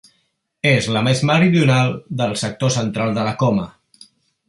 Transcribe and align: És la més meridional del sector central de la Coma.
És 0.69 0.87
la 0.95 1.03
més 1.09 1.21
meridional 1.33 1.93
del 2.23 2.35
sector 2.47 2.75
central 2.81 3.17
de 3.19 3.31
la 3.31 3.39
Coma. 3.45 3.71